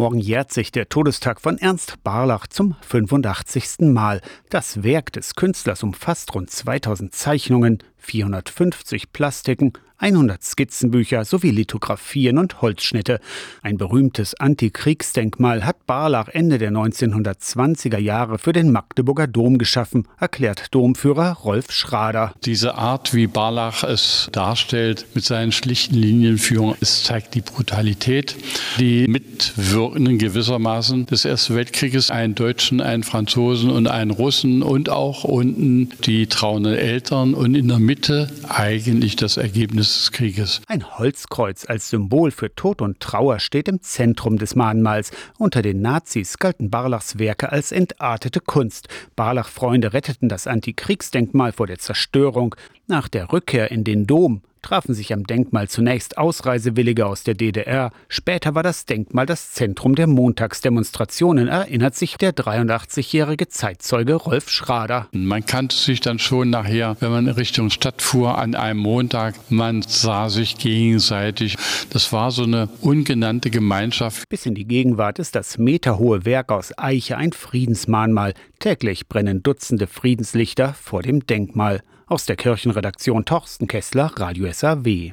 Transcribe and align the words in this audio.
Morgen 0.00 0.18
jährt 0.18 0.50
sich 0.50 0.72
der 0.72 0.88
Todestag 0.88 1.42
von 1.42 1.58
Ernst 1.58 2.02
Barlach 2.02 2.46
zum 2.46 2.74
85. 2.80 3.80
Mal. 3.80 4.22
Das 4.48 4.82
Werk 4.82 5.12
des 5.12 5.34
Künstlers 5.34 5.82
umfasst 5.82 6.34
rund 6.34 6.50
2000 6.50 7.14
Zeichnungen, 7.14 7.82
450 8.10 9.12
Plastiken, 9.12 9.72
100 10.00 10.42
Skizzenbücher 10.42 11.24
sowie 11.26 11.50
Lithografien 11.50 12.38
und 12.38 12.62
Holzschnitte. 12.62 13.20
Ein 13.62 13.76
berühmtes 13.76 14.34
Antikriegsdenkmal 14.34 15.66
hat 15.66 15.86
Barlach 15.86 16.28
Ende 16.28 16.56
der 16.56 16.72
1920er 16.72 17.98
Jahre 17.98 18.38
für 18.38 18.54
den 18.54 18.72
Magdeburger 18.72 19.26
Dom 19.26 19.58
geschaffen, 19.58 20.08
erklärt 20.18 20.74
Domführer 20.74 21.32
Rolf 21.32 21.70
Schrader. 21.70 22.32
Diese 22.44 22.76
Art, 22.76 23.12
wie 23.12 23.26
Barlach 23.26 23.84
es 23.84 24.30
darstellt, 24.32 25.06
mit 25.14 25.24
seinen 25.24 25.52
schlichten 25.52 25.96
Linienführungen, 25.96 26.76
es 26.80 27.04
zeigt 27.04 27.34
die 27.34 27.42
Brutalität, 27.42 28.36
die 28.78 29.06
Mitwirkenden 29.06 30.16
gewissermaßen 30.16 31.06
des 31.06 31.26
Ersten 31.26 31.56
Weltkrieges, 31.56 32.10
einen 32.10 32.34
Deutschen, 32.34 32.80
einen 32.80 33.02
Franzosen 33.02 33.70
und 33.70 33.86
einen 33.86 34.10
Russen 34.10 34.62
und 34.62 34.88
auch 34.88 35.24
unten 35.24 35.90
die 36.06 36.26
trauenden 36.26 36.74
Eltern 36.74 37.34
und 37.34 37.54
in 37.54 37.68
der 37.68 37.78
Mitte 37.78 37.99
eigentlich 38.48 39.16
das 39.16 39.36
Ergebnis 39.36 39.94
des 39.94 40.12
Krieges. 40.12 40.62
Ein 40.68 40.98
Holzkreuz 40.98 41.68
als 41.68 41.90
Symbol 41.90 42.30
für 42.30 42.54
Tod 42.54 42.80
und 42.80 43.00
Trauer 43.00 43.40
steht 43.40 43.68
im 43.68 43.82
Zentrum 43.82 44.38
des 44.38 44.54
Mahnmals. 44.54 45.10
Unter 45.38 45.60
den 45.60 45.82
Nazis 45.82 46.38
galten 46.38 46.70
Barlachs 46.70 47.18
Werke 47.18 47.52
als 47.52 47.72
entartete 47.72 48.40
Kunst. 48.40 48.88
Barlach-Freunde 49.16 49.92
retteten 49.92 50.28
das 50.28 50.46
Antikriegsdenkmal 50.46 51.52
vor 51.52 51.66
der 51.66 51.78
Zerstörung. 51.78 52.54
Nach 52.86 53.08
der 53.08 53.32
Rückkehr 53.32 53.70
in 53.70 53.84
den 53.84 54.06
Dom 54.06 54.42
trafen 54.62 54.94
sich 54.94 55.12
am 55.12 55.24
Denkmal 55.24 55.68
zunächst 55.68 56.18
Ausreisewillige 56.18 57.06
aus 57.06 57.22
der 57.22 57.34
DDR. 57.34 57.92
Später 58.08 58.54
war 58.54 58.62
das 58.62 58.86
Denkmal 58.86 59.26
das 59.26 59.52
Zentrum 59.52 59.94
der 59.94 60.06
Montagsdemonstrationen, 60.06 61.48
erinnert 61.48 61.94
sich 61.94 62.16
der 62.16 62.32
83-jährige 62.32 63.48
Zeitzeuge 63.48 64.14
Rolf 64.14 64.50
Schrader. 64.50 65.08
Man 65.12 65.44
kannte 65.46 65.76
sich 65.76 66.00
dann 66.00 66.18
schon 66.18 66.50
nachher, 66.50 66.96
wenn 67.00 67.10
man 67.10 67.26
in 67.26 67.34
Richtung 67.34 67.70
Stadt 67.70 68.02
fuhr, 68.02 68.38
an 68.38 68.54
einem 68.54 68.80
Montag. 68.80 69.34
Man 69.50 69.82
sah 69.82 70.28
sich 70.28 70.58
gegenseitig. 70.58 71.56
Das 71.90 72.12
war 72.12 72.30
so 72.30 72.44
eine 72.44 72.68
ungenannte 72.80 73.50
Gemeinschaft. 73.50 74.28
Bis 74.28 74.46
in 74.46 74.54
die 74.54 74.66
Gegenwart 74.66 75.18
ist 75.18 75.34
das 75.34 75.58
meterhohe 75.58 76.24
Werk 76.24 76.52
aus 76.52 76.72
Eiche 76.76 77.16
ein 77.16 77.32
Friedensmahnmal. 77.32 78.34
Täglich 78.60 79.08
brennen 79.08 79.42
Dutzende 79.42 79.86
Friedenslichter 79.86 80.74
vor 80.74 81.00
dem 81.00 81.24
Denkmal. 81.26 81.80
Aus 82.06 82.26
der 82.26 82.36
Kirchenredaktion 82.36 83.24
Torsten 83.24 83.66
Kessler, 83.66 84.12
Radio 84.16 84.52
SAW. 84.52 85.08